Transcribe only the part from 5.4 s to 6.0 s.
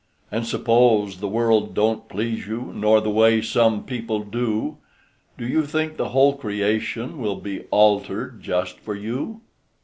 you think